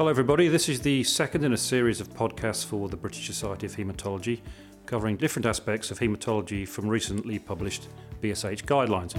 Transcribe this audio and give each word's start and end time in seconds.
Hello, 0.00 0.08
everybody. 0.08 0.48
This 0.48 0.70
is 0.70 0.80
the 0.80 1.04
second 1.04 1.44
in 1.44 1.52
a 1.52 1.58
series 1.58 2.00
of 2.00 2.08
podcasts 2.08 2.64
for 2.64 2.88
the 2.88 2.96
British 2.96 3.26
Society 3.26 3.66
of 3.66 3.76
Haematology, 3.76 4.40
covering 4.86 5.18
different 5.18 5.44
aspects 5.44 5.90
of 5.90 5.98
haematology 5.98 6.66
from 6.66 6.88
recently 6.88 7.38
published 7.38 7.88
BSH 8.22 8.64
guidelines. 8.64 9.14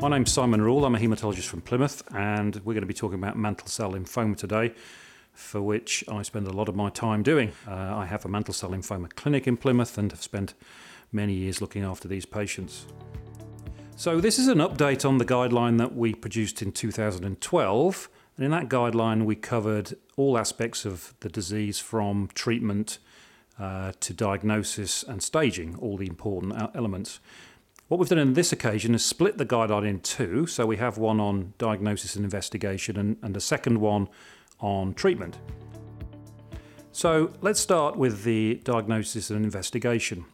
My 0.00 0.08
name's 0.08 0.32
Simon 0.32 0.60
Rule. 0.60 0.84
I'm 0.84 0.96
a 0.96 0.98
haematologist 0.98 1.46
from 1.46 1.60
Plymouth, 1.60 2.02
and 2.16 2.56
we're 2.64 2.74
going 2.74 2.80
to 2.80 2.86
be 2.88 2.92
talking 2.92 3.20
about 3.20 3.38
mantle 3.38 3.68
cell 3.68 3.92
lymphoma 3.92 4.36
today, 4.36 4.74
for 5.32 5.62
which 5.62 6.02
I 6.08 6.22
spend 6.22 6.48
a 6.48 6.52
lot 6.52 6.68
of 6.68 6.74
my 6.74 6.90
time 6.90 7.22
doing. 7.22 7.52
Uh, 7.64 7.96
I 7.96 8.06
have 8.06 8.24
a 8.24 8.28
mantle 8.28 8.54
cell 8.54 8.70
lymphoma 8.70 9.14
clinic 9.14 9.46
in 9.46 9.56
Plymouth 9.56 9.96
and 9.98 10.10
have 10.10 10.20
spent 10.20 10.54
many 11.12 11.34
years 11.34 11.60
looking 11.60 11.84
after 11.84 12.08
these 12.08 12.26
patients. 12.26 12.86
So, 13.98 14.20
this 14.20 14.38
is 14.38 14.46
an 14.48 14.58
update 14.58 15.08
on 15.08 15.16
the 15.16 15.24
guideline 15.24 15.78
that 15.78 15.96
we 15.96 16.14
produced 16.14 16.60
in 16.60 16.70
2012. 16.70 18.10
And 18.36 18.44
in 18.44 18.50
that 18.50 18.68
guideline, 18.68 19.24
we 19.24 19.36
covered 19.36 19.96
all 20.18 20.36
aspects 20.36 20.84
of 20.84 21.14
the 21.20 21.30
disease 21.30 21.78
from 21.78 22.28
treatment 22.34 22.98
uh, 23.58 23.92
to 24.00 24.12
diagnosis 24.12 25.02
and 25.02 25.22
staging, 25.22 25.76
all 25.76 25.96
the 25.96 26.06
important 26.08 26.52
elements. 26.74 27.20
What 27.88 27.98
we've 27.98 28.08
done 28.10 28.18
in 28.18 28.34
this 28.34 28.52
occasion 28.52 28.94
is 28.94 29.02
split 29.02 29.38
the 29.38 29.46
guideline 29.46 29.88
in 29.88 30.00
two. 30.00 30.46
So, 30.46 30.66
we 30.66 30.76
have 30.76 30.98
one 30.98 31.18
on 31.18 31.54
diagnosis 31.56 32.16
and 32.16 32.24
investigation 32.24 32.98
and, 32.98 33.16
and 33.22 33.34
a 33.34 33.40
second 33.40 33.80
one 33.80 34.08
on 34.60 34.92
treatment. 34.92 35.38
So, 36.92 37.32
let's 37.40 37.60
start 37.60 37.96
with 37.96 38.24
the 38.24 38.60
diagnosis 38.62 39.30
and 39.30 39.42
investigation. 39.42 40.26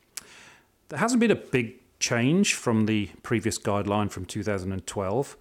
There 0.89 0.99
hasn't 0.99 1.21
been 1.21 1.31
a 1.31 1.37
big 1.37 1.82
change 2.03 2.55
from 2.55 2.87
the 2.87 3.09
previous 3.23 3.59
guideline 3.59 4.11
from 4.11 4.27
2012. 4.27 5.37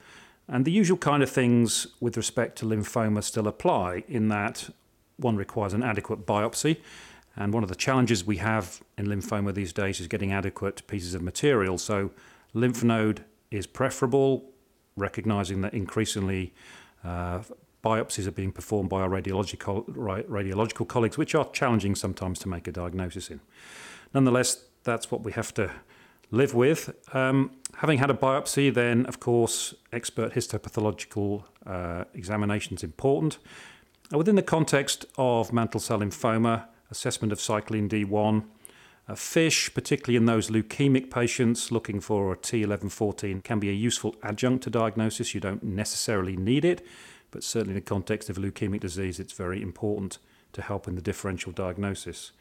And 0.47 0.63
the 0.63 0.71
usual 0.71 0.97
kind 0.97 1.23
of 1.23 1.29
things 1.29 1.87
with 1.99 2.15
respect 2.15 2.57
to 2.59 2.65
lymphoma 2.65 3.23
still 3.23 3.47
apply 3.47 4.03
in 4.07 4.29
that 4.29 4.69
one 5.17 5.35
requires 5.35 5.73
an 5.73 5.83
adequate 5.83 6.25
biopsy. 6.25 6.77
And 7.35 7.53
one 7.53 7.63
of 7.63 7.69
the 7.69 7.75
challenges 7.75 8.25
we 8.25 8.37
have 8.37 8.81
in 8.97 9.07
lymphoma 9.07 9.53
these 9.53 9.73
days 9.73 9.99
is 9.99 10.07
getting 10.07 10.31
adequate 10.31 10.85
pieces 10.87 11.13
of 11.15 11.21
material. 11.21 11.77
So, 11.77 12.11
lymph 12.53 12.83
node 12.83 13.23
is 13.49 13.65
preferable, 13.65 14.51
recognizing 14.97 15.61
that 15.61 15.73
increasingly 15.73 16.53
uh, 17.03 17.39
biopsies 17.83 18.27
are 18.27 18.31
being 18.31 18.51
performed 18.51 18.89
by 18.89 19.01
our 19.01 19.09
radiological, 19.09 19.85
radiological 19.95 20.87
colleagues, 20.87 21.17
which 21.17 21.33
are 21.33 21.49
challenging 21.51 21.95
sometimes 21.95 22.37
to 22.39 22.49
make 22.49 22.67
a 22.67 22.71
diagnosis 22.71 23.31
in. 23.31 23.39
Nonetheless, 24.13 24.65
that's 24.83 25.09
what 25.09 25.23
we 25.23 25.31
have 25.31 25.53
to 25.53 25.71
live 26.31 26.53
with. 26.53 26.95
Um, 27.13 27.51
having 27.75 27.99
had 27.99 28.09
a 28.09 28.13
biopsy, 28.13 28.73
then 28.73 29.05
of 29.05 29.19
course, 29.19 29.75
expert 29.91 30.33
histopathological 30.33 31.43
uh, 31.65 32.05
examination 32.13 32.75
is 32.75 32.83
important. 32.83 33.37
Uh, 34.13 34.17
within 34.17 34.35
the 34.35 34.41
context 34.41 35.05
of 35.17 35.53
mantle 35.53 35.79
cell 35.79 35.99
lymphoma, 35.99 36.65
assessment 36.89 37.31
of 37.31 37.39
cyclin 37.39 37.87
D1, 37.87 38.43
uh, 39.07 39.15
FISH, 39.15 39.73
particularly 39.73 40.15
in 40.15 40.25
those 40.25 40.49
leukemic 40.49 41.09
patients 41.09 41.71
looking 41.71 41.99
for 41.99 42.31
a 42.31 42.37
T1114, 42.37 43.43
can 43.43 43.59
be 43.59 43.69
a 43.69 43.73
useful 43.73 44.15
adjunct 44.23 44.63
to 44.63 44.69
diagnosis. 44.69 45.33
You 45.33 45.41
don't 45.41 45.63
necessarily 45.63 46.37
need 46.37 46.63
it, 46.63 46.85
but 47.31 47.43
certainly 47.43 47.71
in 47.71 47.75
the 47.75 47.81
context 47.81 48.29
of 48.29 48.37
leukemic 48.37 48.81
disease, 48.81 49.19
it's 49.19 49.33
very 49.33 49.61
important 49.61 50.17
to 50.53 50.61
help 50.61 50.87
in 50.87 50.95
the 50.95 51.01
differential 51.01 51.51
diagnosis. 51.51 52.31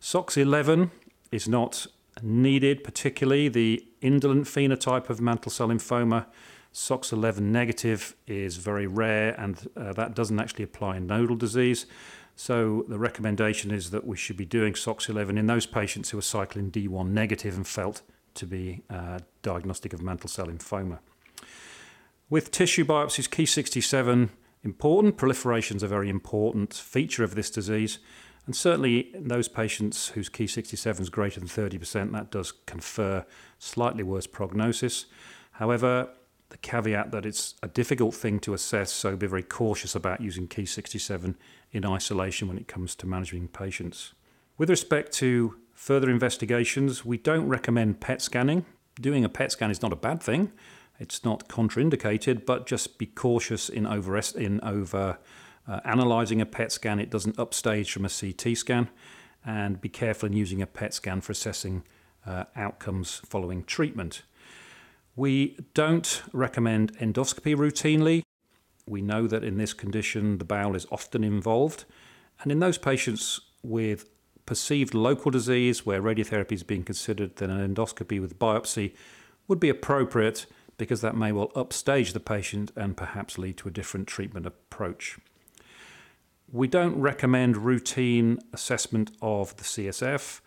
SOX11 0.00 0.90
is 1.32 1.48
not 1.48 1.86
needed, 2.22 2.84
particularly 2.84 3.48
the 3.48 3.86
indolent 4.00 4.46
phenotype 4.46 5.10
of 5.10 5.20
mantle 5.20 5.50
cell 5.50 5.68
lymphoma. 5.68 6.26
SOX11 6.72 7.40
negative 7.40 8.14
is 8.26 8.56
very 8.56 8.86
rare, 8.86 9.34
and 9.38 9.68
uh, 9.76 9.92
that 9.92 10.14
doesn't 10.14 10.38
actually 10.38 10.64
apply 10.64 10.96
in 10.96 11.06
nodal 11.06 11.36
disease. 11.36 11.86
So 12.36 12.84
the 12.88 12.98
recommendation 12.98 13.70
is 13.70 13.90
that 13.90 14.06
we 14.06 14.16
should 14.16 14.36
be 14.36 14.44
doing 14.44 14.74
SOX11 14.74 15.38
in 15.38 15.46
those 15.46 15.66
patients 15.66 16.10
who 16.10 16.18
are 16.18 16.22
cyclin 16.22 16.70
D1 16.70 17.08
negative 17.08 17.56
and 17.56 17.66
felt 17.66 18.02
to 18.34 18.46
be 18.46 18.82
uh, 18.88 19.18
diagnostic 19.42 19.92
of 19.92 20.00
mantle 20.00 20.28
cell 20.28 20.46
lymphoma. 20.46 21.00
With 22.30 22.50
tissue 22.50 22.84
biopsies, 22.84 23.28
Ki67 23.28 24.30
important. 24.62 25.16
Proliferation 25.16 25.76
is 25.76 25.82
a 25.82 25.88
very 25.88 26.08
important 26.08 26.74
feature 26.74 27.24
of 27.24 27.34
this 27.34 27.50
disease. 27.50 27.98
And 28.50 28.56
certainly 28.56 29.14
in 29.14 29.28
those 29.28 29.46
patients 29.46 30.08
whose 30.08 30.28
Ki67 30.28 30.98
is 31.02 31.08
greater 31.08 31.38
than 31.38 31.48
30%, 31.48 32.10
that 32.10 32.32
does 32.32 32.50
confer 32.66 33.24
slightly 33.60 34.02
worse 34.02 34.26
prognosis. 34.26 35.06
However, 35.52 36.08
the 36.48 36.56
caveat 36.56 37.12
that 37.12 37.24
it's 37.24 37.54
a 37.62 37.68
difficult 37.68 38.12
thing 38.12 38.40
to 38.40 38.52
assess, 38.52 38.90
so 38.90 39.14
be 39.14 39.28
very 39.28 39.44
cautious 39.44 39.94
about 39.94 40.20
using 40.20 40.48
Ki67 40.48 41.36
in 41.70 41.86
isolation 41.86 42.48
when 42.48 42.58
it 42.58 42.66
comes 42.66 42.96
to 42.96 43.06
managing 43.06 43.46
patients. 43.46 44.14
With 44.58 44.68
respect 44.68 45.12
to 45.18 45.54
further 45.72 46.10
investigations, 46.10 47.04
we 47.04 47.18
don't 47.18 47.46
recommend 47.46 48.00
PET 48.00 48.20
scanning. 48.20 48.66
Doing 49.00 49.24
a 49.24 49.28
PET 49.28 49.52
scan 49.52 49.70
is 49.70 49.80
not 49.80 49.92
a 49.92 49.96
bad 49.96 50.20
thing. 50.20 50.50
It's 50.98 51.24
not 51.24 51.46
contraindicated, 51.46 52.46
but 52.46 52.66
just 52.66 52.98
be 52.98 53.06
cautious 53.06 53.68
in 53.68 53.86
over 53.86 54.18
in 54.18 54.60
over 54.64 55.18
uh, 55.70 55.80
analyzing 55.84 56.40
a 56.40 56.46
PET 56.46 56.72
scan, 56.72 56.98
it 56.98 57.10
doesn't 57.10 57.38
upstage 57.38 57.92
from 57.92 58.04
a 58.04 58.10
CT 58.10 58.56
scan, 58.56 58.88
and 59.46 59.80
be 59.80 59.88
careful 59.88 60.26
in 60.26 60.32
using 60.32 60.60
a 60.60 60.66
PET 60.66 60.92
scan 60.92 61.20
for 61.20 61.30
assessing 61.30 61.84
uh, 62.26 62.44
outcomes 62.56 63.22
following 63.24 63.62
treatment. 63.62 64.22
We 65.14 65.56
don't 65.74 66.22
recommend 66.32 66.98
endoscopy 66.98 67.54
routinely. 67.54 68.24
We 68.86 69.00
know 69.00 69.28
that 69.28 69.44
in 69.44 69.58
this 69.58 69.72
condition, 69.72 70.38
the 70.38 70.44
bowel 70.44 70.74
is 70.74 70.86
often 70.90 71.22
involved. 71.22 71.84
And 72.42 72.50
in 72.50 72.58
those 72.58 72.78
patients 72.78 73.40
with 73.62 74.08
perceived 74.46 74.94
local 74.94 75.30
disease 75.30 75.86
where 75.86 76.02
radiotherapy 76.02 76.52
is 76.52 76.64
being 76.64 76.82
considered, 76.82 77.36
then 77.36 77.50
an 77.50 77.74
endoscopy 77.74 78.20
with 78.20 78.38
biopsy 78.38 78.94
would 79.46 79.60
be 79.60 79.68
appropriate 79.68 80.46
because 80.78 81.00
that 81.02 81.16
may 81.16 81.30
well 81.30 81.52
upstage 81.54 82.12
the 82.12 82.20
patient 82.20 82.72
and 82.74 82.96
perhaps 82.96 83.38
lead 83.38 83.56
to 83.58 83.68
a 83.68 83.70
different 83.70 84.08
treatment 84.08 84.46
approach. 84.46 85.18
We 86.52 86.66
don't 86.66 87.00
recommend 87.00 87.56
routine 87.56 88.38
assessment 88.52 89.12
of 89.22 89.56
the 89.56 89.62
CSF 89.62 90.40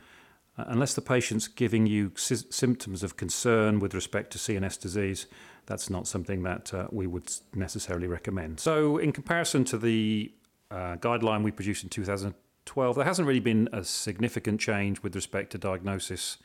uh, 0.58 0.66
unless 0.68 0.94
the 0.94 1.02
patient's 1.02 1.48
giving 1.48 1.88
you 1.88 2.12
sy- 2.16 2.36
symptoms 2.50 3.04
of 3.04 3.16
concern 3.16 3.80
with 3.80 3.94
respect 3.94 4.32
to 4.32 4.38
CNS 4.38 4.80
disease. 4.80 5.28
That's 5.66 5.90
not 5.90 6.06
something 6.08 6.44
that 6.44 6.74
uh, 6.74 6.88
we 6.92 7.08
would 7.08 7.32
necessarily 7.56 8.08
recommend. 8.08 8.60
So, 8.60 8.98
in 8.98 9.14
comparison 9.14 9.64
to 9.66 9.78
the 9.78 10.34
uh, 10.70 10.98
guideline 10.98 11.42
we 11.42 11.52
produced 11.52 11.84
in 11.84 11.90
2012, 11.90 12.96
there 12.96 13.06
hasn't 13.06 13.28
really 13.28 13.40
been 13.40 13.70
a 13.72 13.84
significant 13.86 14.60
change 14.60 15.02
with 15.04 15.16
respect 15.16 15.52
to 15.54 15.58
diagnosis 15.58 16.38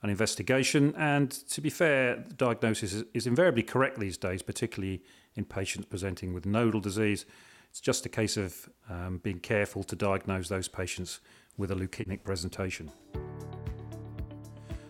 and 0.00 0.10
investigation. 0.10 0.94
And 0.96 1.30
to 1.50 1.60
be 1.60 1.68
fair, 1.68 2.24
diagnosis 2.36 2.94
is, 2.94 3.04
is 3.12 3.26
invariably 3.26 3.62
correct 3.62 4.00
these 4.00 4.16
days, 4.16 4.40
particularly 4.42 5.02
in 5.34 5.44
patients 5.44 5.86
presenting 5.86 6.32
with 6.32 6.46
nodal 6.46 6.80
disease. 6.80 7.26
It's 7.72 7.80
just 7.80 8.04
a 8.04 8.10
case 8.10 8.36
of 8.36 8.68
um, 8.90 9.16
being 9.22 9.40
careful 9.40 9.82
to 9.84 9.96
diagnose 9.96 10.46
those 10.50 10.68
patients 10.68 11.20
with 11.56 11.70
a 11.70 11.74
leukemic 11.74 12.22
presentation. 12.22 12.92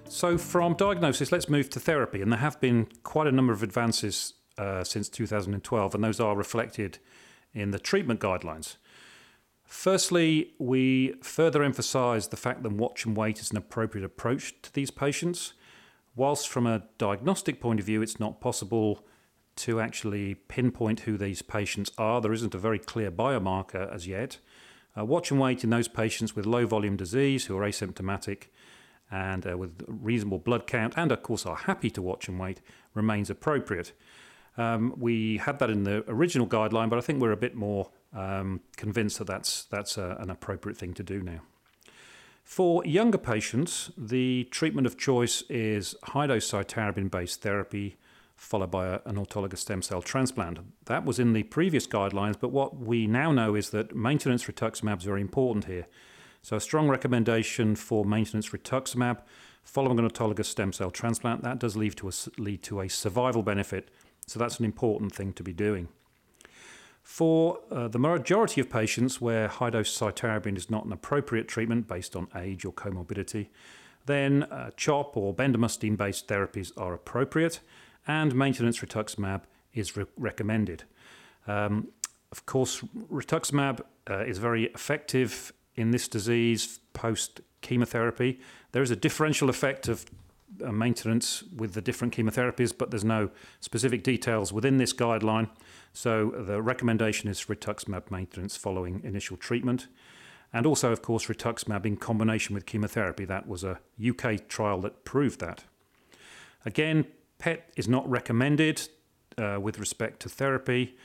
So, 0.09 0.37
from 0.37 0.75
diagnosis, 0.75 1.31
let's 1.31 1.49
move 1.49 1.71
to 1.71 1.81
therapy. 1.81 2.23
And 2.23 2.33
there 2.33 2.41
have 2.41 2.61
been 2.61 2.89
quite 3.05 3.29
a 3.29 3.33
number 3.33 3.53
of 3.53 3.63
advances 3.63 4.35
uh, 4.59 4.83
since 4.83 5.09
2012, 5.09 5.95
and 5.95 6.03
those 6.03 6.19
are 6.19 6.35
reflected 6.35 6.99
in 7.55 7.71
the 7.71 7.79
treatment 7.79 8.19
guidelines. 8.19 8.79
Firstly, 9.65 10.51
we 10.59 11.15
further 11.23 11.63
emphasise 11.63 12.27
the 12.27 12.37
fact 12.37 12.65
that 12.65 12.73
watch 12.73 13.07
and 13.07 13.17
wait 13.17 13.39
is 13.39 13.53
an 13.53 13.59
appropriate 13.59 14.05
approach 14.05 14.61
to 14.63 14.73
these 14.75 14.91
patients. 14.91 15.53
Whilst 16.17 16.49
from 16.49 16.67
a 16.67 16.83
diagnostic 16.99 17.61
point 17.61 17.79
of 17.79 17.87
view, 17.87 18.03
it's 18.03 18.19
not 18.19 18.41
possible 18.41 19.07
to 19.57 19.81
actually 19.81 20.35
pinpoint 20.35 21.01
who 21.01 21.17
these 21.17 21.43
patients 21.43 21.91
are. 21.99 22.21
There 22.21 22.33
isn't 22.33 22.55
a 22.55 22.59
very 22.59 22.79
clear 22.79 23.11
biomarker 23.11 23.93
as 23.93 24.07
yet. 24.07 24.39
Uh, 24.97 25.05
watch 25.05 25.31
and 25.31 25.41
wait 25.41 25.65
in 25.65 25.71
those 25.71 25.89
patients 25.89 26.37
with 26.37 26.47
low 26.47 26.67
volume 26.67 26.97
disease 26.97 27.47
who 27.47 27.57
are 27.57 27.67
asymptomatic 27.67 28.45
and 29.11 29.47
uh, 29.47 29.57
with 29.57 29.85
reasonable 29.87 30.39
blood 30.39 30.67
count, 30.67 30.95
and 30.97 31.13
of 31.13 31.23
course 31.23 31.45
are 31.45 31.57
happy 31.57 31.91
to 31.91 32.01
watch 32.01 32.29
and 32.29 32.39
wait, 32.39 32.61
remains 32.95 33.29
appropriate. 33.29 33.93
Um, 34.57 34.95
we 34.97 35.39
had 35.39 35.59
that 35.61 35.71
in 35.71 35.85
the 35.85 36.05
original 36.09 36.47
guideline, 36.47 36.91
but 36.91 36.99
I 36.99 37.03
think 37.03 37.21
we're 37.21 37.33
a 37.33 37.37
bit 37.37 37.55
more 37.55 37.91
um, 38.15 38.61
convinced 38.77 39.19
that 39.19 39.27
that's, 39.27 39.65
that's 39.65 39.97
a, 39.97 40.13
uh, 40.13 40.23
an 40.23 40.31
appropriate 40.31 40.77
thing 40.77 40.95
to 40.95 41.03
do 41.03 41.23
now. 41.23 41.41
For 42.43 42.85
younger 42.85 43.19
patients, 43.19 43.91
the 43.97 44.45
treatment 44.51 44.87
of 44.87 44.99
choice 44.99 45.43
is 45.49 45.95
high 46.03 46.27
dose 46.27 46.51
cytarabine 46.51 47.11
based 47.11 47.41
therapy 47.41 47.97
followed 48.43 48.71
by 48.71 48.87
a, 48.87 49.01
an 49.05 49.17
autologous 49.17 49.59
stem 49.59 49.81
cell 49.83 50.03
transplant. 50.03 50.59
That 50.87 51.05
was 51.05 51.19
in 51.19 51.33
the 51.33 51.45
previous 51.45 51.87
guidelines, 51.87 52.39
but 52.39 52.51
what 52.51 52.77
we 52.77 53.07
now 53.07 53.31
know 53.31 53.55
is 53.55 53.71
that 53.71 53.95
maintenance 53.95 54.45
rituximab 54.45 54.99
is 54.99 55.05
very 55.05 55.21
important 55.21 55.67
here. 55.67 55.87
So, 56.43 56.57
a 56.57 56.61
strong 56.61 56.89
recommendation 56.89 57.77
for 57.77 58.05
maintenance 58.05 58.49
rituximab 58.51 59.21
following 59.63 60.01
an 60.01 60.11
autologous 60.11 60.47
stem 60.47 60.73
cell 60.73 60.91
transplant. 60.91 61.45
That 61.45 61.61
does 61.61 61.77
lead 61.77 61.97
to 61.99 62.09
a, 62.09 62.13
lead 62.37 62.65
to 62.65 62.81
a 62.81 62.89
survival 62.89 63.45
benefit, 63.45 63.91
so 64.27 64.41
that's 64.41 64.59
an 64.59 64.65
important 64.65 65.15
thing 65.15 65.33
to 65.35 65.45
be 65.45 65.53
doing. 65.53 65.89
For 67.05 67.61
uh, 67.71 67.89
the 67.89 67.99
majority 67.99 68.61
of 68.61 68.69
patients 68.69 69.21
where 69.21 69.47
high 69.47 69.71
dose 69.71 69.97
cytarabine 69.97 70.57
is 70.57 70.69
not 70.69 70.85
an 70.85 70.93
appropriate 70.93 71.47
treatment 71.47 71.87
based 71.87 72.17
on 72.17 72.27
age 72.37 72.65
or 72.65 72.73
comorbidity, 72.73 73.49
then 74.07 74.43
uh, 74.45 74.71
CHOP 74.77 75.17
or 75.17 75.33
bendamustine 75.33 75.97
based 75.97 76.27
therapies 76.27 76.73
are 76.77 76.93
appropriate 76.93 77.61
and 78.07 78.35
maintenance 78.35 78.81
rituximab 78.81 79.43
is 79.75 79.97
re- 79.97 80.07
recommended. 80.17 80.85
Um, 81.47 81.89
of 82.31 82.47
course, 82.47 82.81
rituximab 83.11 83.81
uh, 84.11 84.25
is 84.25 84.39
very 84.39 84.65
effective 84.67 85.53
in 85.77 85.91
this 85.91 86.09
disease 86.09 86.81
post 86.93 87.41
chemotherapy. 87.61 88.41
There 88.73 88.83
is 88.83 88.91
a 88.91 88.97
differential 88.97 89.49
effect 89.49 89.89
of 89.89 90.05
uh, 90.63 90.73
maintenance 90.73 91.45
with 91.57 91.75
the 91.75 91.81
different 91.81 92.15
chemotherapies, 92.15 92.77
but 92.77 92.91
there's 92.91 93.05
no 93.05 93.31
specific 93.61 94.03
details 94.03 94.53
within 94.53 94.77
this 94.77 94.93
guideline. 94.93 95.49
So 95.93 96.31
the 96.31 96.61
recommendation 96.61 97.29
is 97.29 97.45
rituximab 97.45 98.11
maintenance 98.11 98.57
following 98.57 99.01
initial 99.05 99.37
treatment. 99.37 99.89
And 100.53 100.67
also, 100.67 100.93
of 100.93 101.01
course, 101.01 101.27
rituximab 101.27 101.87
in 101.87 101.97
combination 101.97 102.55
with 102.55 102.67
chemotherapy. 102.67 103.25
That 103.25 103.49
was 103.49 103.65
a 103.65 103.81
UK 104.07 104.49
trial 104.49 104.81
that 104.83 105.05
proved 105.05 105.41
that. 105.41 105.65
Again, 106.67 107.07
PET 107.43 107.73
is 107.77 107.89
not 107.89 108.09
recommended 108.09 108.89
uh, 109.37 109.59
with 109.61 109.81
respect 109.81 110.21
to 110.21 110.29
therapy. 110.29 110.97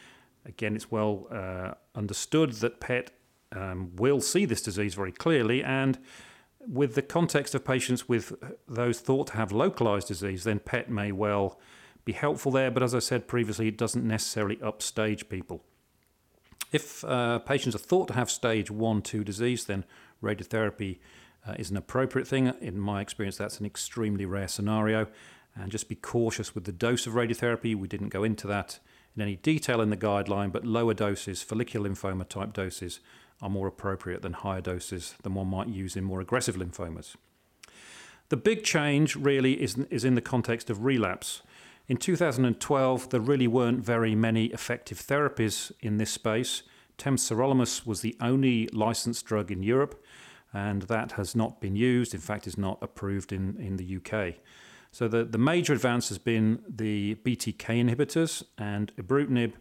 Again, 0.45 0.75
it's 0.75 0.91
well 0.91 1.25
uh, 1.31 1.71
understood 1.95 2.51
that 2.61 2.79
PET 2.79 3.09
um, 3.53 3.95
will 3.95 4.21
see 4.21 4.45
this 4.45 4.61
disease 4.61 4.93
very 4.93 5.11
clearly, 5.11 5.63
and 5.63 5.97
with 6.59 6.93
the 6.93 7.01
context 7.01 7.55
of 7.55 7.65
patients 7.65 8.07
with 8.07 8.33
those 8.67 8.99
thought 8.99 9.27
to 9.27 9.33
have 9.33 9.51
localized 9.51 10.09
disease, 10.09 10.43
then 10.43 10.59
PET 10.59 10.91
may 10.91 11.11
well 11.11 11.59
be 12.05 12.13
helpful 12.13 12.51
there. 12.51 12.69
But 12.69 12.83
as 12.83 12.93
I 12.93 12.99
said 12.99 13.27
previously, 13.27 13.69
it 13.69 13.77
doesn't 13.77 14.05
necessarily 14.05 14.59
upstage 14.61 15.29
people. 15.29 15.63
If 16.71 17.03
uh, 17.03 17.39
patients 17.39 17.73
are 17.73 17.79
thought 17.79 18.09
to 18.09 18.13
have 18.13 18.29
stage 18.29 18.69
1 18.69 19.01
2 19.01 19.23
disease, 19.23 19.65
then 19.65 19.85
radiotherapy 20.21 20.99
uh, 21.47 21.53
is 21.57 21.71
an 21.71 21.77
appropriate 21.77 22.27
thing. 22.27 22.53
In 22.61 22.77
my 22.79 23.01
experience, 23.01 23.37
that's 23.37 23.59
an 23.59 23.65
extremely 23.65 24.25
rare 24.25 24.47
scenario. 24.47 25.07
And 25.59 25.71
just 25.71 25.89
be 25.89 25.95
cautious 25.95 26.53
with 26.53 26.65
the 26.65 26.71
dose 26.71 27.07
of 27.07 27.13
radiotherapy. 27.13 27.75
We 27.75 27.87
didn't 27.87 28.09
go 28.09 28.23
into 28.23 28.47
that 28.47 28.79
in 29.15 29.21
any 29.23 29.37
detail 29.37 29.81
in 29.81 29.89
the 29.89 29.97
guideline, 29.97 30.51
but 30.51 30.65
lower 30.65 30.93
doses, 30.93 31.41
follicular 31.41 31.89
lymphoma 31.89 32.27
type 32.29 32.53
doses, 32.53 32.99
are 33.41 33.49
more 33.49 33.67
appropriate 33.67 34.21
than 34.21 34.33
higher 34.33 34.61
doses 34.61 35.15
than 35.23 35.33
one 35.33 35.47
might 35.47 35.67
use 35.67 35.95
in 35.95 36.03
more 36.03 36.21
aggressive 36.21 36.55
lymphomas. 36.55 37.15
The 38.29 38.37
big 38.37 38.63
change 38.63 39.15
really 39.15 39.61
is, 39.61 39.77
is 39.89 40.03
in 40.03 40.15
the 40.15 40.21
context 40.21 40.69
of 40.69 40.83
relapse. 40.83 41.41
In 41.87 41.97
2012, 41.97 43.09
there 43.09 43.21
really 43.21 43.47
weren't 43.47 43.83
very 43.83 44.13
many 44.15 44.47
effective 44.47 44.99
therapies 44.99 45.71
in 45.79 45.97
this 45.97 46.11
space. 46.11 46.63
Temsirolimus 46.97 47.85
was 47.85 48.01
the 48.01 48.17
only 48.19 48.67
licensed 48.73 49.25
drug 49.25 49.51
in 49.51 49.63
Europe, 49.63 50.03
and 50.53 50.83
that 50.83 51.13
has 51.13 51.35
not 51.35 51.61
been 51.61 51.75
used. 51.75 52.13
In 52.13 52.19
fact, 52.19 52.47
is 52.47 52.57
not 52.57 52.79
approved 52.81 53.31
in, 53.31 53.55
in 53.57 53.77
the 53.77 53.97
UK. 53.97 54.35
So 54.91 55.07
the, 55.07 55.23
the 55.23 55.37
major 55.37 55.73
advance 55.73 56.09
has 56.09 56.17
been 56.17 56.63
the 56.67 57.15
BTK 57.15 57.57
inhibitors 57.57 58.43
and 58.57 58.91
ibrutinib. 58.95 59.53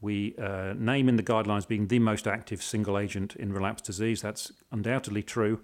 We 0.00 0.34
uh, 0.36 0.74
name 0.76 1.08
in 1.08 1.16
the 1.16 1.22
guidelines 1.22 1.66
being 1.66 1.88
the 1.88 1.98
most 1.98 2.26
active 2.26 2.62
single 2.62 2.98
agent 2.98 3.34
in 3.36 3.52
relapsed 3.52 3.86
disease. 3.86 4.22
That's 4.22 4.52
undoubtedly 4.70 5.22
true. 5.22 5.60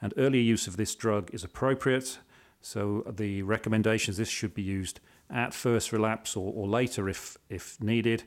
And 0.00 0.14
earlier 0.16 0.42
use 0.42 0.66
of 0.66 0.76
this 0.76 0.94
drug 0.94 1.30
is 1.32 1.44
appropriate. 1.44 2.18
So 2.60 3.04
the 3.10 3.42
recommendations 3.42 4.16
this 4.16 4.28
should 4.28 4.54
be 4.54 4.62
used 4.62 5.00
at 5.28 5.52
first 5.52 5.92
relapse 5.92 6.36
or, 6.36 6.52
or 6.54 6.68
later 6.68 7.08
if, 7.08 7.36
if 7.48 7.80
needed. 7.80 8.24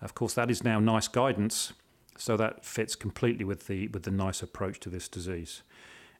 Of 0.00 0.14
course, 0.14 0.34
that 0.34 0.50
is 0.50 0.64
now 0.64 0.80
NICE 0.80 1.08
guidance, 1.08 1.72
so 2.16 2.36
that 2.36 2.64
fits 2.64 2.94
completely 2.94 3.44
with 3.44 3.66
the, 3.66 3.88
with 3.88 4.04
the 4.04 4.10
NICE 4.10 4.42
approach 4.42 4.80
to 4.80 4.90
this 4.90 5.08
disease. 5.08 5.62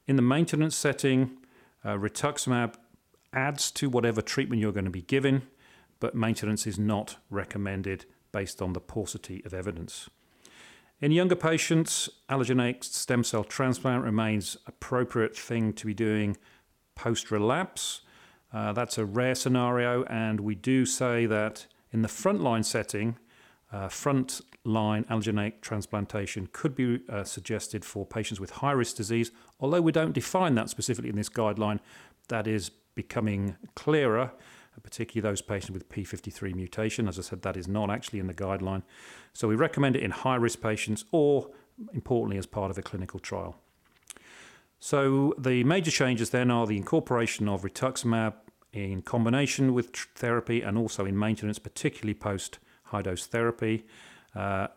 In 0.07 0.15
the 0.15 0.21
maintenance 0.21 0.75
setting, 0.75 1.37
uh, 1.83 1.95
rituximab 1.95 2.75
adds 3.35 3.69
to 3.71 3.89
whatever 3.89 4.21
treatment 4.21 4.61
you're 4.61 4.71
going 4.71 4.85
to 4.85 4.91
be 4.91 5.01
given, 5.01 5.43
but 5.99 6.15
maintenance 6.15 6.65
is 6.65 6.79
not 6.79 7.17
recommended 7.29 8.05
based 8.31 8.61
on 8.61 8.73
the 8.73 8.79
paucity 8.79 9.41
of 9.45 9.53
evidence. 9.53 10.09
In 11.01 11.11
younger 11.11 11.35
patients, 11.35 12.09
allogeneic 12.29 12.83
stem 12.83 13.23
cell 13.23 13.43
transplant 13.43 14.03
remains 14.03 14.57
appropriate 14.65 15.35
thing 15.35 15.73
to 15.73 15.85
be 15.85 15.93
doing 15.93 16.37
post 16.95 17.31
relapse. 17.31 18.01
Uh, 18.53 18.71
that's 18.71 18.97
a 18.97 19.05
rare 19.05 19.35
scenario, 19.35 20.03
and 20.05 20.39
we 20.39 20.55
do 20.55 20.85
say 20.85 21.25
that 21.25 21.67
in 21.91 22.01
the 22.01 22.07
frontline 22.07 22.63
setting, 22.63 23.17
uh, 23.71 23.89
frontline 23.89 25.05
allogeneic 25.07 25.59
transplantation 25.59 26.47
could 26.53 26.75
be 26.75 27.01
uh, 27.09 27.25
suggested 27.25 27.83
for 27.83 28.05
patients 28.05 28.39
with 28.39 28.51
high 28.51 28.71
risk 28.71 28.95
disease, 28.95 29.31
although 29.59 29.81
we 29.81 29.91
don't 29.91 30.13
define 30.13 30.55
that 30.55 30.69
specifically 30.69 31.09
in 31.09 31.17
this 31.17 31.29
guideline. 31.29 31.79
That 32.29 32.47
is 32.47 32.71
becoming 32.95 33.57
clearer, 33.75 34.31
particularly 34.83 35.29
those 35.29 35.41
patients 35.41 35.71
with 35.71 35.89
P53 35.89 36.55
mutation. 36.55 37.07
As 37.07 37.19
I 37.19 37.21
said, 37.21 37.41
that 37.43 37.57
is 37.57 37.67
not 37.67 37.89
actually 37.89 38.19
in 38.19 38.27
the 38.27 38.33
guideline. 38.33 38.83
So 39.33 39.47
we 39.47 39.55
recommend 39.55 39.95
it 39.95 40.03
in 40.03 40.11
high 40.11 40.35
risk 40.35 40.61
patients 40.61 41.05
or, 41.11 41.49
importantly, 41.93 42.37
as 42.37 42.45
part 42.45 42.71
of 42.71 42.77
a 42.77 42.81
clinical 42.81 43.19
trial. 43.19 43.57
So 44.79 45.33
the 45.37 45.63
major 45.63 45.91
changes 45.91 46.29
then 46.29 46.51
are 46.51 46.67
the 46.67 46.77
incorporation 46.77 47.47
of 47.47 47.63
rituximab 47.63 48.33
in 48.73 49.01
combination 49.01 49.73
with 49.73 49.95
therapy 50.15 50.61
and 50.61 50.77
also 50.77 51.05
in 51.05 51.17
maintenance, 51.17 51.59
particularly 51.59 52.13
post 52.13 52.59
high 52.83 53.01
dose 53.01 53.25
therapy. 53.25 53.85
Uh, 54.35 54.67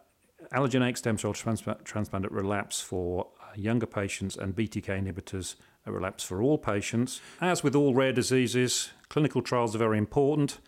allogeneic 0.53 0.97
stem 0.97 1.19
cell 1.19 1.32
transplant, 1.32 1.85
transplant 1.85 2.25
at 2.25 2.32
relapse 2.32 2.81
for 2.81 3.26
younger 3.56 3.86
patients 3.86 4.36
and 4.36 4.54
BTK 4.54 4.86
inhibitors 4.86 5.56
a 5.86 5.92
relapse 5.92 6.22
for 6.22 6.42
all 6.42 6.58
patients. 6.58 7.20
As 7.40 7.62
with 7.62 7.74
all 7.74 7.94
rare 7.94 8.12
diseases, 8.12 8.90
clinical 9.08 9.42
trials 9.42 9.74
are 9.74 9.78
very 9.78 9.98
important. 9.98 10.58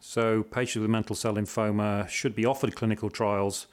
So, 0.00 0.42
patients 0.42 0.80
with 0.80 0.90
mantle 0.90 1.14
cell 1.14 1.34
lymphoma 1.34 2.08
should 2.08 2.34
be 2.34 2.46
offered 2.46 2.74
clinical 2.74 3.10
trials. 3.10 3.66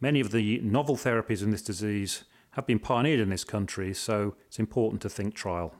Many 0.00 0.20
of 0.20 0.30
the 0.30 0.60
novel 0.62 0.96
therapies 0.96 1.42
in 1.42 1.50
this 1.50 1.62
disease 1.62 2.24
have 2.52 2.66
been 2.66 2.78
pioneered 2.78 3.20
in 3.20 3.30
this 3.30 3.44
country, 3.44 3.94
so 3.94 4.34
it's 4.46 4.58
important 4.58 5.00
to 5.02 5.08
think 5.08 5.34
trial. 5.34 5.74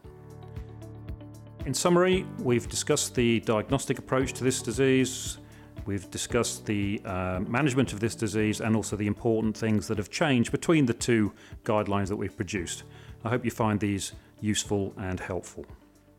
In 1.67 1.75
summary, 1.75 2.27
we've 2.39 2.69
discussed 2.69 3.15
the 3.15 3.41
diagnostic 3.41 3.99
approach 3.99 4.33
to 4.35 4.45
this 4.45 4.63
disease, 4.63 5.39
we've 5.87 6.11
discussed 6.11 6.67
the 6.67 7.01
uh, 7.05 7.41
management 7.47 7.93
of 7.93 8.01
this 8.01 8.15
disease, 8.15 8.61
and 8.61 8.77
also 8.77 8.97
the 8.97 9.07
important 9.07 9.57
things 9.57 9.89
that 9.89 9.99
have 9.99 10.11
changed 10.11 10.53
between 10.53 10.87
the 10.87 10.95
two 10.95 11.33
guidelines 11.65 12.09
that 12.09 12.17
we've 12.17 12.37
produced. 12.37 12.85
I 13.25 13.29
hope 13.29 13.45
you 13.45 13.51
find 13.51 13.79
these 13.79 14.13
useful 14.41 14.95
and 14.97 15.21
helpful. 15.21 15.67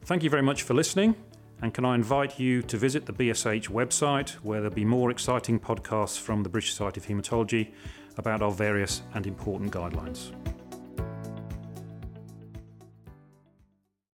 Thank 0.05 0.23
you 0.23 0.29
very 0.29 0.43
much 0.43 0.63
for 0.63 0.73
listening. 0.73 1.15
And 1.61 1.73
can 1.73 1.85
I 1.85 1.93
invite 1.93 2.39
you 2.39 2.63
to 2.63 2.77
visit 2.77 3.05
the 3.05 3.13
BSH 3.13 3.69
website 3.69 4.31
where 4.41 4.61
there'll 4.61 4.73
be 4.73 4.85
more 4.85 5.11
exciting 5.11 5.59
podcasts 5.59 6.19
from 6.19 6.41
the 6.41 6.49
British 6.49 6.71
Society 6.71 6.99
of 6.99 7.05
Haematology 7.05 7.69
about 8.17 8.41
our 8.41 8.51
various 8.51 9.03
and 9.13 9.27
important 9.27 9.71
guidelines. 9.71 10.31